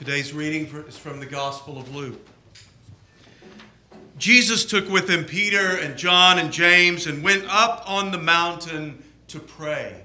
[0.00, 2.26] Today's reading is from the Gospel of Luke.
[4.16, 9.04] Jesus took with him Peter and John and James and went up on the mountain
[9.28, 10.04] to pray.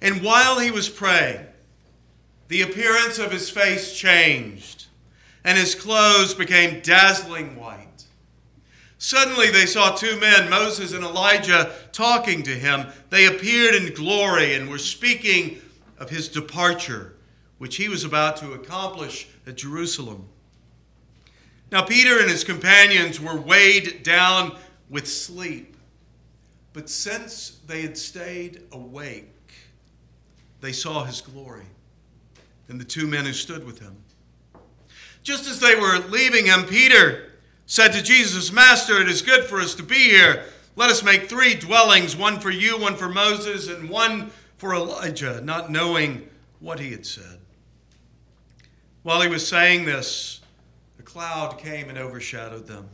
[0.00, 1.44] And while he was praying,
[2.48, 4.86] the appearance of his face changed,
[5.44, 8.06] and his clothes became dazzling white.
[8.96, 12.86] Suddenly they saw two men, Moses and Elijah, talking to him.
[13.10, 15.60] They appeared in glory and were speaking
[15.98, 17.15] of his departure,
[17.58, 20.28] which he was about to accomplish at Jerusalem.
[21.72, 24.56] Now, Peter and his companions were weighed down
[24.88, 25.76] with sleep,
[26.72, 29.32] but since they had stayed awake,
[30.60, 31.66] they saw his glory
[32.68, 33.96] and the two men who stood with him.
[35.22, 37.32] Just as they were leaving him, Peter
[37.66, 40.44] said to Jesus, Master, it is good for us to be here.
[40.76, 45.40] Let us make three dwellings one for you, one for Moses, and one for Elijah,
[45.40, 46.28] not knowing
[46.60, 47.38] what he had said.
[49.06, 50.40] While he was saying this,
[50.98, 52.88] a cloud came and overshadowed them.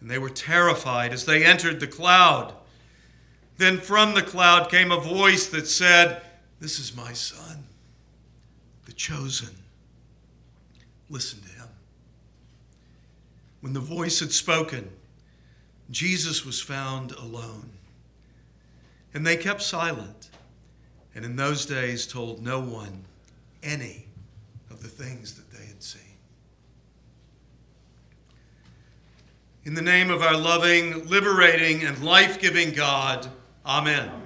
[0.00, 2.54] And they were terrified as they entered the cloud.
[3.58, 6.22] Then from the cloud came a voice that said,
[6.60, 7.66] This is my son,
[8.86, 9.54] the chosen.
[11.10, 11.68] Listen to him.
[13.60, 14.90] When the voice had spoken,
[15.90, 17.68] Jesus was found alone.
[19.12, 20.30] And they kept silent,
[21.14, 23.04] and in those days told no one
[23.62, 24.06] any
[24.72, 26.00] of the things that they had seen.
[29.64, 33.28] In the name of our loving, liberating, and life giving God,
[33.64, 34.08] Amen.
[34.08, 34.18] Amen.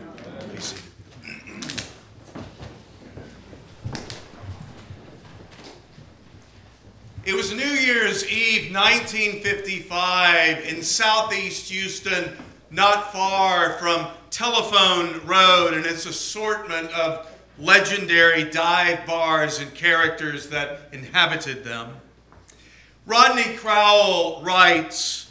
[7.25, 12.37] It was New Year's Eve 1955 in southeast Houston,
[12.71, 20.89] not far from Telephone Road and its assortment of legendary dive bars and characters that
[20.93, 21.97] inhabited them.
[23.07, 25.31] Rodney Crowell writes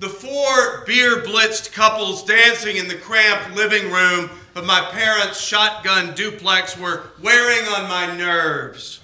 [0.00, 6.14] The four beer blitzed couples dancing in the cramped living room of my parents' shotgun
[6.14, 9.00] duplex were wearing on my nerves.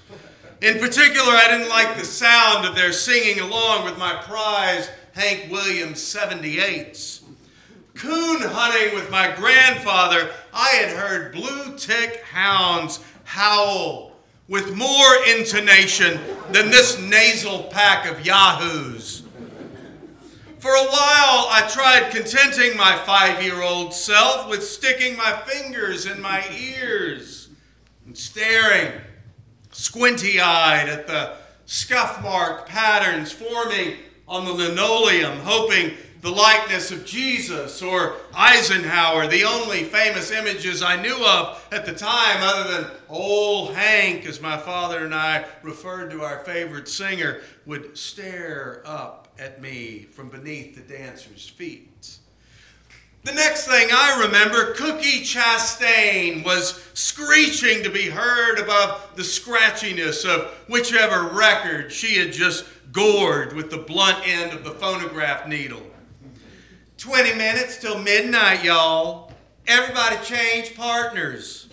[0.61, 5.51] In particular, I didn't like the sound of their singing along with my prize Hank
[5.51, 7.23] Williams 78s.
[7.95, 10.31] Coon hunting with my grandfather,
[10.61, 14.17] I had heard blue tick hounds howl
[14.49, 16.21] with more intonation
[16.51, 19.23] than this nasal pack of yahoos.
[20.59, 26.07] For a while, I tried contenting my five year old self with sticking my fingers
[26.07, 27.51] in my ears
[28.05, 29.01] and staring
[29.71, 31.37] squinty eyed at the
[31.67, 39.45] scuff mark patterns forming on the linoleum, hoping the likeness of Jesus or Eisenhower, the
[39.45, 44.57] only famous images I knew of at the time, other than Old Hank, as my
[44.57, 50.75] father and I referred to our favorite singer, would stare up at me from beneath
[50.75, 52.19] the dancer's feet.
[53.25, 60.25] The next thing I remember, Cookie Chastain was screeching to be heard above the scratchiness
[60.25, 65.83] of whichever record she had just gored with the blunt end of the phonograph needle.
[66.99, 69.31] 20 minutes till midnight, y'all.
[69.69, 71.69] Everybody changed partners.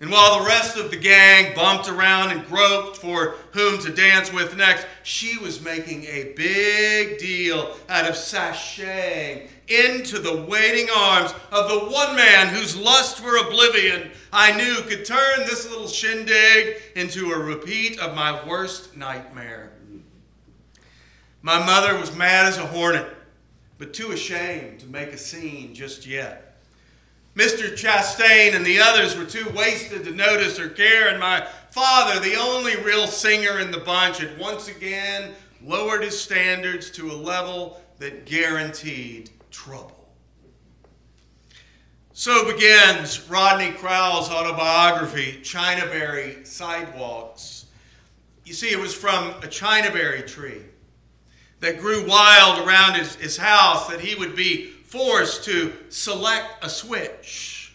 [0.00, 4.32] And while the rest of the gang bumped around and groped for whom to dance
[4.32, 11.32] with next, she was making a big deal out of sashaying into the waiting arms
[11.52, 16.82] of the one man whose lust for oblivion I knew could turn this little shindig
[16.96, 19.70] into a repeat of my worst nightmare.
[21.42, 23.06] My mother was mad as a hornet,
[23.78, 26.56] but too ashamed to make a scene just yet.
[27.34, 27.74] Mr.
[27.74, 32.36] Chastain and the others were too wasted to notice or care, and my father, the
[32.36, 35.32] only real singer in the bunch, had once again
[35.64, 40.02] lowered his standards to a level that guaranteed trouble.
[42.12, 47.66] So begins Rodney Crowell's autobiography, Chinaberry Sidewalks.
[48.44, 50.62] You see, it was from a chinaberry tree
[51.62, 56.68] that grew wild around his, his house that he would be forced to select a
[56.68, 57.72] switch.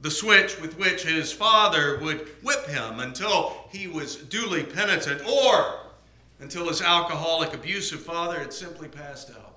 [0.00, 5.80] The switch with which his father would whip him until he was duly penitent or
[6.40, 9.49] until his alcoholic, abusive father had simply passed out.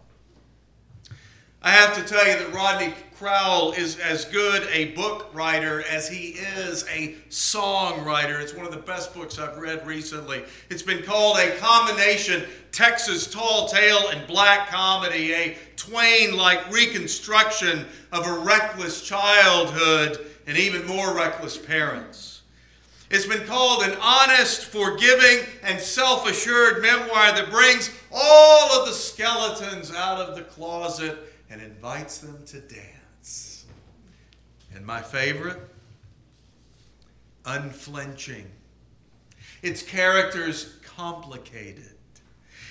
[1.66, 6.10] I have to tell you that Rodney Crowell is as good a book writer as
[6.10, 8.42] he is a songwriter.
[8.42, 10.44] It's one of the best books I've read recently.
[10.70, 12.44] It's been called a combination
[12.74, 20.58] Texas tall tale and black comedy, a Twain like reconstruction of a reckless childhood and
[20.58, 22.42] even more reckless parents.
[23.10, 28.94] It's been called an honest, forgiving, and self assured memoir that brings all of the
[28.94, 33.66] skeletons out of the closet and invites them to dance.
[34.74, 35.60] And my favorite,
[37.46, 38.50] unflinching.
[39.62, 41.92] Its characters complicated.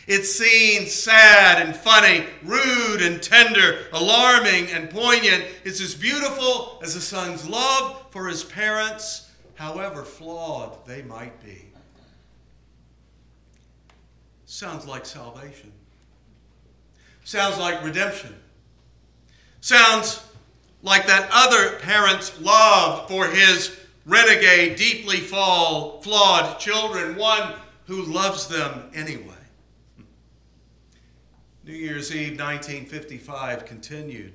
[0.08, 5.44] It's seen sad and funny, rude and tender, alarming and poignant.
[5.62, 11.66] It's as beautiful as a son's love for his parents however flawed they might be.
[14.44, 15.70] Sounds like salvation.
[17.22, 18.34] Sounds like redemption.
[19.62, 20.20] Sounds
[20.82, 27.54] like that other parent's love for his renegade, deeply fall, flawed children, one
[27.86, 29.36] who loves them anyway.
[31.64, 34.32] New Year's Eve 1955 continued.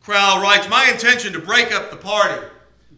[0.00, 2.46] Crowell writes My intention to break up the party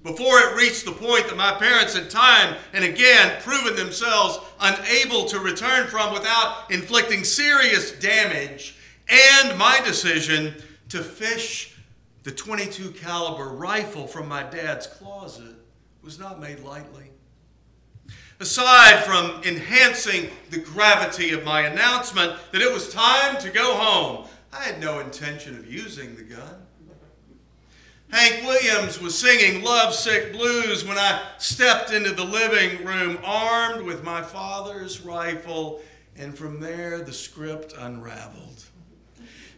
[0.03, 5.25] before it reached the point that my parents had time and again proven themselves unable
[5.25, 8.77] to return from without inflicting serious damage,
[9.09, 10.55] and my decision
[10.94, 11.75] to fish
[12.23, 15.56] the 22 caliber rifle from my dad's closet
[16.05, 17.11] was not made lightly.
[18.38, 24.29] Aside from enhancing the gravity of my announcement that it was time to go home,
[24.52, 26.62] I had no intention of using the gun.
[28.12, 34.05] Hank Williams was singing Lovesick Blues when I stepped into the living room armed with
[34.05, 35.82] my father's rifle,
[36.14, 38.64] and from there the script unraveled.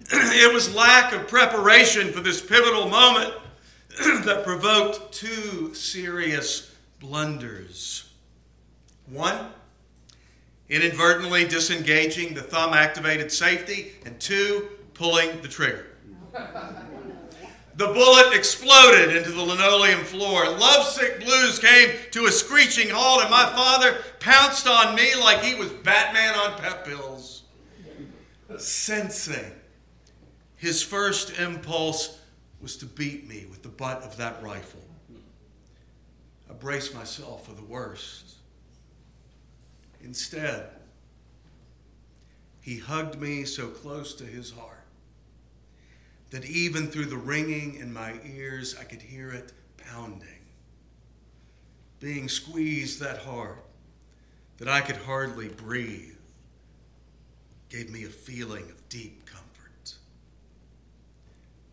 [0.13, 3.35] it was lack of preparation for this pivotal moment
[4.25, 8.09] that provoked two serious blunders.
[9.11, 9.49] One,
[10.69, 15.87] inadvertently disengaging the thumb activated safety, and two, pulling the trigger.
[17.75, 20.49] The bullet exploded into the linoleum floor.
[20.49, 25.57] Lovesick Blues came to a screeching halt, and my father pounced on me like he
[25.57, 27.43] was Batman on pep pills.
[28.57, 29.53] Sensing
[30.67, 32.19] his first impulse
[32.61, 34.83] was to beat me with the butt of that rifle.
[36.51, 38.35] I braced myself for the worst.
[40.03, 40.69] Instead,
[42.61, 44.83] he hugged me so close to his heart
[46.31, 50.47] that even through the ringing in my ears, I could hear it pounding.
[52.01, 53.59] Being squeezed that hard
[54.59, 56.17] that I could hardly breathe
[57.69, 59.46] gave me a feeling of deep comfort.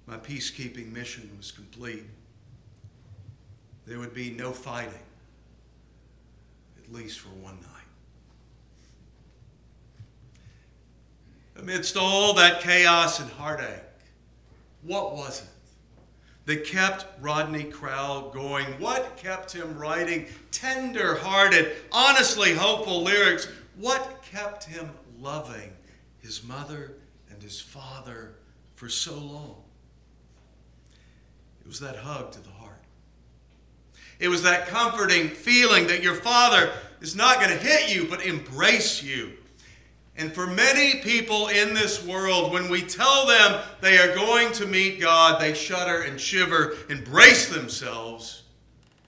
[0.05, 2.03] My peacekeeping mission was complete.
[3.85, 4.93] There would be no fighting,
[6.77, 7.69] at least for one night.
[11.57, 13.83] Amidst all that chaos and heartache,
[14.81, 15.47] what was it
[16.45, 18.65] that kept Rodney Crowell going?
[18.79, 23.47] What kept him writing tender hearted, honestly hopeful lyrics?
[23.77, 24.89] What kept him
[25.19, 25.71] loving
[26.19, 26.93] his mother
[27.29, 28.35] and his father
[28.75, 29.62] for so long?
[31.63, 32.81] It was that hug to the heart.
[34.19, 36.71] It was that comforting feeling that your father
[37.01, 39.33] is not going to hit you, but embrace you
[40.15, 44.67] and for many people in this world, when we tell them they are going to
[44.67, 48.43] meet God, they shudder and shiver and brace themselves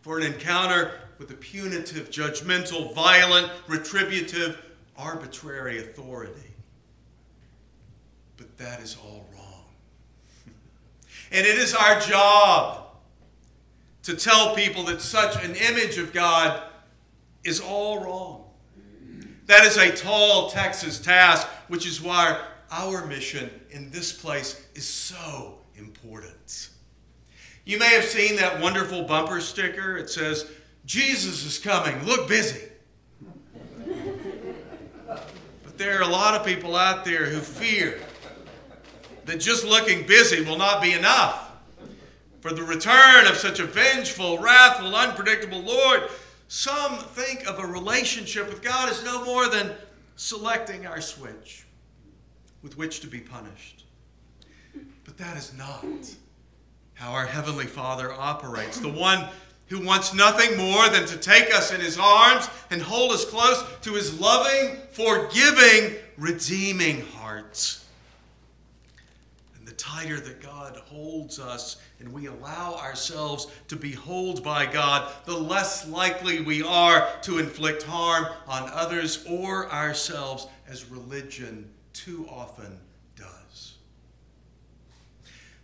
[0.02, 4.66] for an encounter with a punitive, judgmental, violent, retributive,
[4.98, 6.54] arbitrary authority.
[8.38, 9.35] But that is all wrong.
[11.32, 12.86] And it is our job
[14.04, 16.62] to tell people that such an image of God
[17.44, 18.46] is all wrong.
[19.48, 22.40] That is a tall Texas task, which is why
[22.72, 26.70] our mission in this place is so important.
[27.64, 29.98] You may have seen that wonderful bumper sticker.
[29.98, 30.52] It says,
[30.86, 32.62] Jesus is coming, look busy.
[35.64, 38.00] but there are a lot of people out there who fear
[39.26, 41.52] that just looking busy will not be enough.
[42.42, 46.04] For the return of such a vengeful, wrathful, unpredictable Lord
[46.48, 49.72] some think of a relationship with God as no more than
[50.16, 51.66] selecting our switch
[52.62, 53.86] with which to be punished.
[55.04, 55.86] But that is not
[56.94, 58.80] how our Heavenly Father operates.
[58.80, 59.28] The one
[59.68, 63.64] who wants nothing more than to take us in His arms and hold us close
[63.82, 67.80] to His loving, forgiving, redeeming heart.
[69.78, 75.38] Tighter that God holds us and we allow ourselves to be held by God, the
[75.38, 82.80] less likely we are to inflict harm on others or ourselves, as religion too often
[83.16, 83.76] does.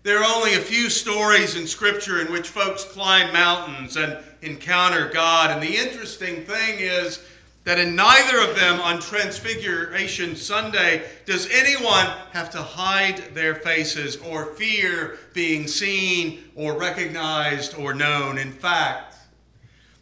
[0.04, 5.10] There are only a few stories in Scripture in which folks climb mountains and encounter
[5.10, 5.52] God.
[5.52, 7.24] And the interesting thing is
[7.64, 14.18] that in neither of them on Transfiguration Sunday does anyone have to hide their faces
[14.18, 18.40] or fear being seen or recognized or known.
[18.40, 19.16] In fact,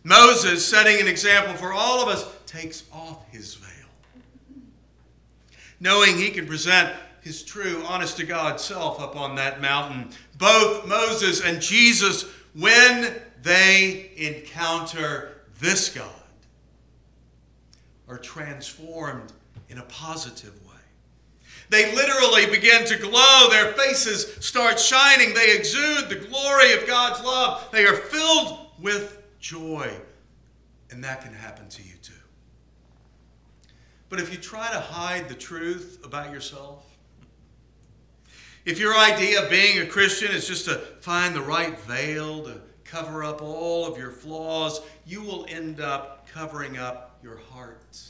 [0.03, 3.69] Moses, setting an example for all of us, takes off his veil,
[5.79, 10.09] knowing he can present his true, honest to God self up on that mountain.
[10.37, 12.23] Both Moses and Jesus,
[12.55, 13.13] when
[13.43, 16.18] they encounter this God,
[18.09, 19.31] are transformed
[19.69, 20.75] in a positive way.
[21.69, 23.47] They literally begin to glow.
[23.49, 25.35] Their faces start shining.
[25.35, 27.69] They exude the glory of God's love.
[27.71, 29.91] They are filled with joy.
[30.89, 32.13] And that can happen to you too.
[34.09, 36.83] But if you try to hide the truth about yourself,
[38.65, 42.61] if your idea of being a Christian is just to find the right veil to
[42.89, 48.01] cover up all of your flaws, you will end up covering up your heart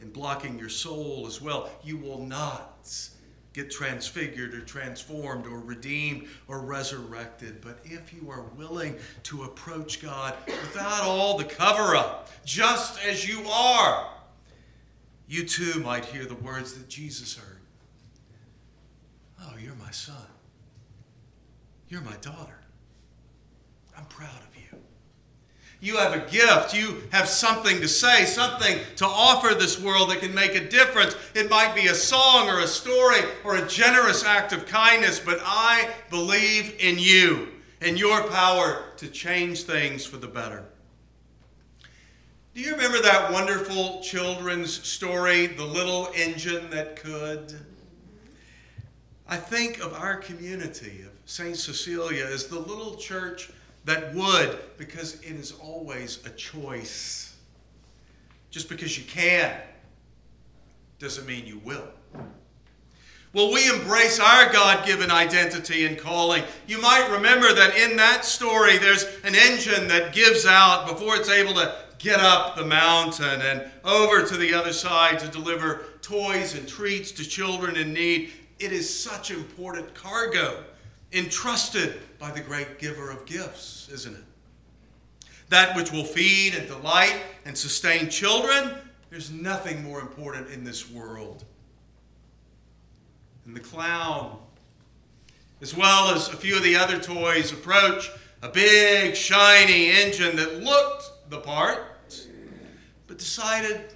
[0.00, 1.70] and blocking your soul as well.
[1.82, 2.88] You will not
[3.52, 7.60] get transfigured or transformed or redeemed or resurrected.
[7.60, 13.28] But if you are willing to approach God without all the cover up, just as
[13.28, 14.08] you are,
[15.26, 17.58] you too might hear the words that Jesus heard
[19.40, 20.16] Oh, you're my son.
[21.88, 22.57] You're my daughter.
[23.98, 24.78] I'm proud of you.
[25.80, 26.72] You have a gift.
[26.72, 31.16] You have something to say, something to offer this world that can make a difference.
[31.34, 35.40] It might be a song or a story or a generous act of kindness, but
[35.42, 37.48] I believe in you
[37.80, 40.64] and your power to change things for the better.
[42.54, 47.54] Do you remember that wonderful children's story, The Little Engine That Could?
[49.28, 51.56] I think of our community of St.
[51.56, 53.52] Cecilia as the little church
[53.88, 57.34] that would, because it is always a choice.
[58.50, 59.54] Just because you can
[60.98, 61.88] doesn't mean you will.
[63.32, 66.42] Will we embrace our God given identity and calling?
[66.66, 71.28] You might remember that in that story, there's an engine that gives out before it's
[71.28, 76.54] able to get up the mountain and over to the other side to deliver toys
[76.54, 78.32] and treats to children in need.
[78.58, 80.64] It is such important cargo
[81.12, 84.24] entrusted by the great giver of gifts, isn't it?
[85.48, 88.74] That which will feed and delight and sustain children,
[89.10, 91.44] there's nothing more important in this world.
[93.46, 94.38] And the clown,
[95.62, 98.10] as well as a few of the other toys, approach
[98.42, 101.80] a big, shiny engine that looked the part,
[103.06, 103.94] but decided,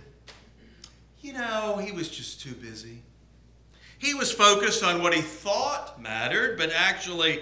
[1.20, 3.01] you know, he was just too busy.
[4.02, 7.38] He was focused on what he thought mattered, but actually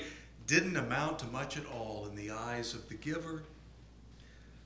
[0.46, 3.44] didn't amount to much at all in the eyes of the giver.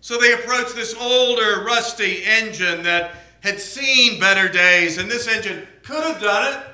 [0.00, 5.68] So they approached this older, rusty engine that had seen better days, and this engine
[5.84, 6.66] could have done it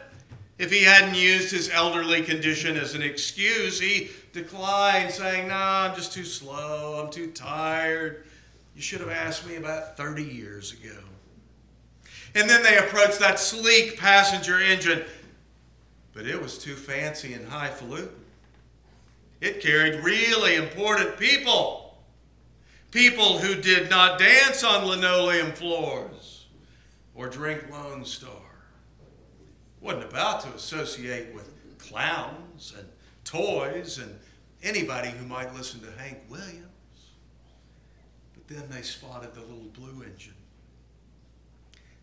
[0.56, 3.78] if he hadn't used his elderly condition as an excuse.
[3.78, 8.24] He declined, saying, No, I'm just too slow, I'm too tired.
[8.74, 10.96] You should have asked me about 30 years ago.
[12.34, 15.02] And then they approached that sleek passenger engine,
[16.12, 18.08] but it was too fancy and highfalutin.
[19.40, 21.98] It carried really important people.
[22.90, 26.46] People who did not dance on linoleum floors
[27.14, 28.30] or drink Lone Star.
[29.80, 32.86] Wasn't about to associate with clowns and
[33.24, 34.18] toys and
[34.62, 36.66] anybody who might listen to Hank Williams.
[38.34, 40.34] But then they spotted the little blue engine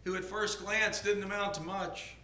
[0.07, 2.15] who at first glance didn't amount to much,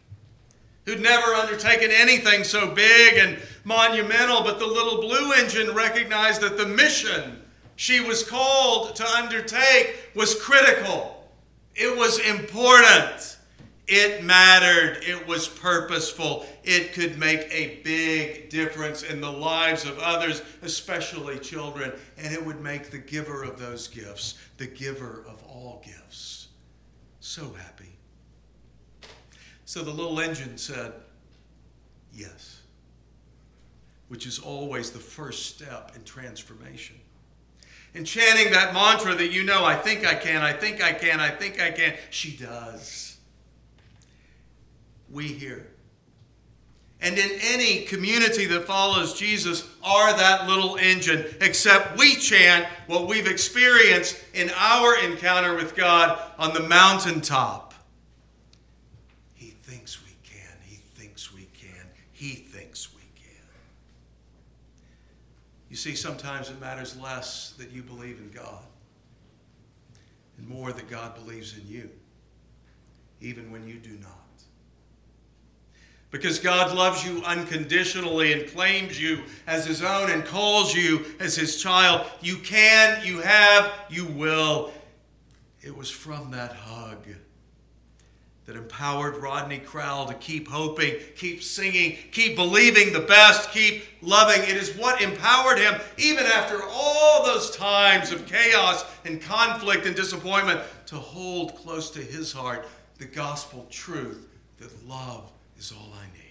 [0.86, 6.58] who'd never undertaken anything so big and monumental, but the little blue engine recognized that
[6.58, 7.42] the mission
[7.76, 11.30] she was called to undertake was critical.
[11.76, 13.38] It was important.
[13.86, 15.00] It mattered.
[15.02, 16.46] It was purposeful.
[16.64, 22.46] It could make a big difference in the lives of others, especially children, and it
[22.46, 26.43] would make the giver of those gifts the giver of all gifts
[27.24, 27.96] so happy.
[29.64, 30.92] So the little engine said,
[32.14, 32.62] Yes,
[34.10, 36.98] which is always the first step in transformation.
[37.96, 41.22] And chanting that mantra that you know, I think I can, I think I can,
[41.22, 43.18] I think I can, she does.
[45.10, 45.68] We hear
[47.04, 53.10] and in any community that follows Jesus are that little engine, except we chant what
[53.10, 57.74] we've experienced in our encounter with God on the mountaintop.
[59.34, 63.44] He thinks we can, He thinks we can, He thinks we can.
[65.70, 68.64] You see, sometimes it matters less that you believe in God
[70.38, 71.90] and more that God believes in you,
[73.20, 74.23] even when you do not.
[76.14, 81.36] Because God loves you unconditionally and claims you as His own and calls you as
[81.36, 84.72] His child, you can, you have, you will.
[85.64, 87.08] It was from that hug
[88.46, 94.44] that empowered Rodney Crowell to keep hoping, keep singing, keep believing the best, keep loving.
[94.44, 99.96] It is what empowered him, even after all those times of chaos and conflict and
[99.96, 102.68] disappointment, to hold close to his heart
[103.00, 104.28] the gospel truth
[104.60, 106.24] that love is all I need.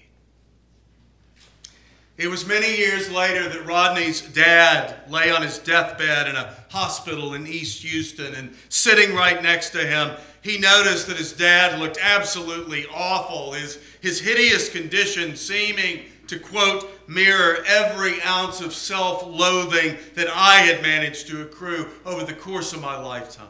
[2.18, 7.34] It was many years later that Rodney's dad lay on his deathbed in a hospital
[7.34, 10.12] in East Houston, and sitting right next to him,
[10.42, 16.90] he noticed that his dad looked absolutely awful, his, his hideous condition seeming to, quote,
[17.08, 22.72] mirror every ounce of self loathing that I had managed to accrue over the course
[22.72, 23.46] of my lifetime.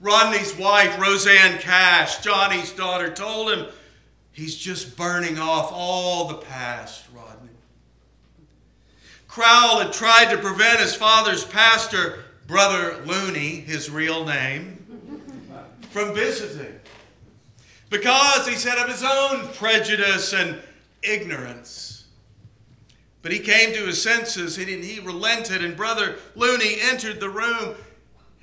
[0.00, 3.66] Rodney's wife, Rosanne Cash, Johnny's daughter, told him
[4.34, 7.48] he's just burning off all the past, Rodney.
[9.26, 14.84] Crowell had tried to prevent his father's pastor, Brother Looney, his real name,
[15.90, 16.78] from visiting.
[17.88, 20.60] Because he said of his own prejudice and
[21.02, 22.04] ignorance.
[23.22, 27.74] But he came to his senses and he relented, and Brother Looney entered the room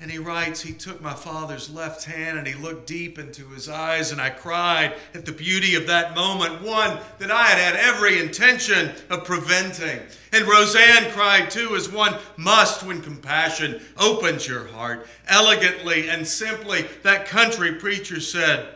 [0.02, 3.68] and he writes, He took my father's left hand and he looked deep into his
[3.68, 7.76] eyes, and I cried at the beauty of that moment, one that I had had
[7.76, 10.00] every intention of preventing.
[10.32, 15.06] And Rosanne cried too, as one must when compassion opens your heart.
[15.28, 18.74] Elegantly and simply, that country preacher said,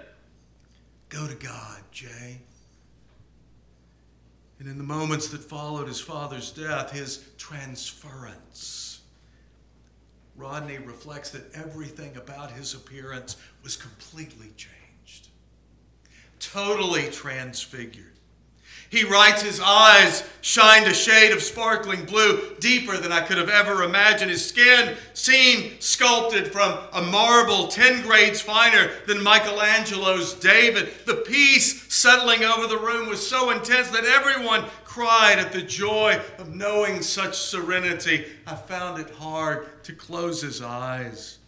[1.08, 2.38] Go to God, Jay.
[4.60, 8.85] And in the moments that followed his father's death, his transference
[10.36, 15.28] Rodney reflects that everything about his appearance was completely changed,
[16.38, 18.12] totally transfigured.
[18.88, 23.48] He writes, His eyes shined a shade of sparkling blue, deeper than I could have
[23.48, 24.30] ever imagined.
[24.30, 30.90] His skin seemed sculpted from a marble 10 grades finer than Michelangelo's David.
[31.04, 36.20] The peace settling over the room was so intense that everyone cried at the joy
[36.38, 38.26] of knowing such serenity.
[38.46, 41.38] I found it hard to close his eyes.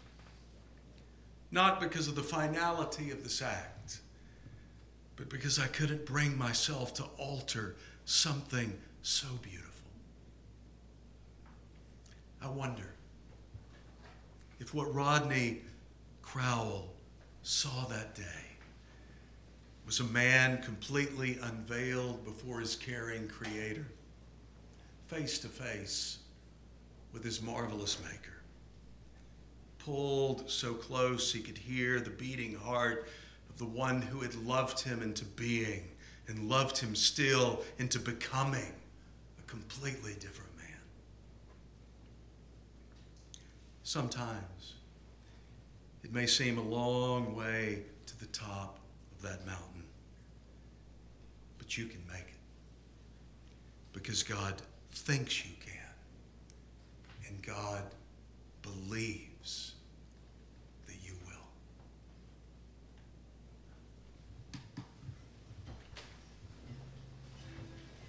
[1.51, 4.01] Not because of the finality of this act,
[5.17, 9.91] but because I couldn't bring myself to alter something so beautiful.
[12.41, 12.95] I wonder
[14.61, 15.61] if what Rodney
[16.23, 16.89] Crowell
[17.43, 18.48] saw that day
[19.89, 23.87] was a man completely unveiled before his caring Creator,
[25.07, 26.19] face to face
[27.15, 28.43] with his marvelous Maker.
[29.79, 33.09] Pulled so close he could hear the beating heart
[33.49, 35.89] of the one who had loved him into being
[36.27, 38.75] and loved him still into becoming
[39.39, 40.67] a completely different man.
[43.85, 44.75] Sometimes
[46.05, 48.81] it may seem a long way to the top
[49.17, 49.78] of that mountain
[51.69, 52.41] but you can make it.
[53.93, 54.55] Because God
[54.91, 55.75] thinks you can.
[57.27, 57.83] And God
[58.63, 59.75] believes
[60.87, 61.13] that you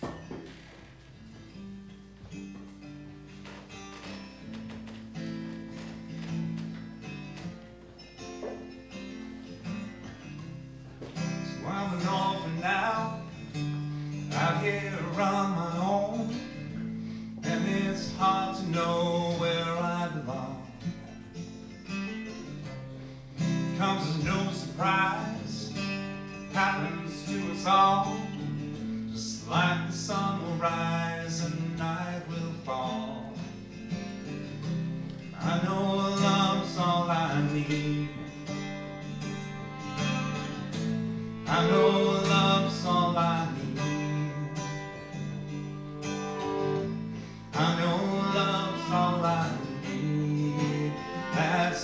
[0.01, 0.09] will.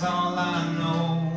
[0.06, 1.32] All I know.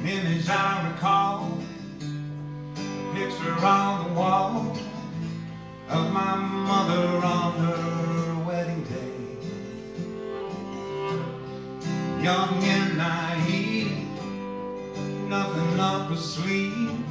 [0.00, 1.58] An image I recall,
[2.00, 4.78] a picture on the wall
[5.88, 9.16] of my mother on her wedding day.
[12.22, 14.08] Young and naive,
[15.28, 17.06] nothing up her sleeve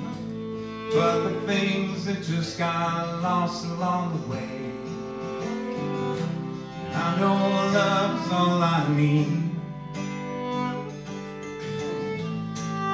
[0.95, 4.54] but the things that just got lost along the way.
[7.75, 9.51] Love's all I need.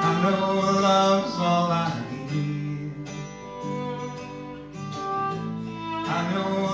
[0.06, 1.88] I know love's all I
[2.32, 2.90] need.
[6.14, 6.71] I know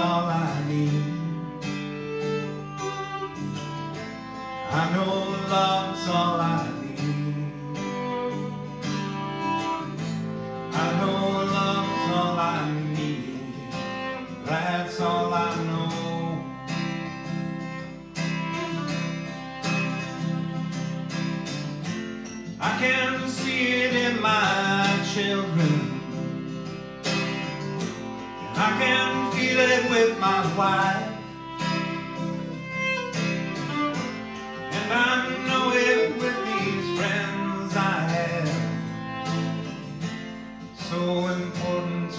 [0.00, 1.04] all I need.
[4.72, 5.14] I know
[5.50, 6.59] love's all I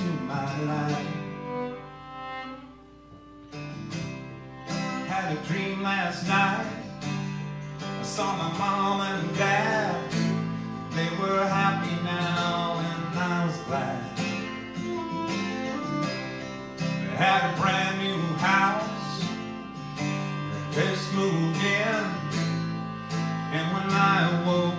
[0.02, 1.08] important to my life.
[5.08, 6.66] Had a dream last night.
[7.82, 10.12] I saw my mom and dad.
[10.92, 14.18] They were happy now, and I was glad.
[16.78, 19.24] They had a brand new house.
[20.74, 22.04] They just moved in.
[23.54, 24.71] And when I awoke,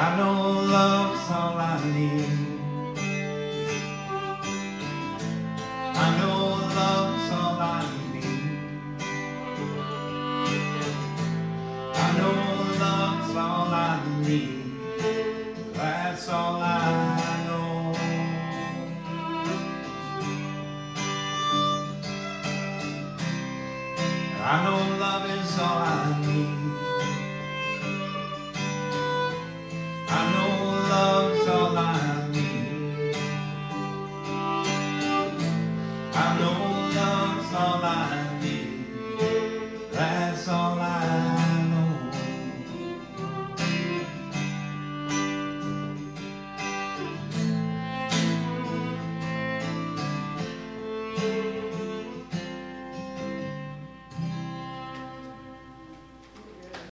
[0.00, 2.24] I know love's all I need.
[6.04, 6.38] I know
[6.78, 7.82] love's all I
[8.12, 8.62] need.
[11.94, 12.36] I know
[12.84, 14.76] love's all I need.
[15.74, 17.94] That's all I know.
[24.40, 24.97] I know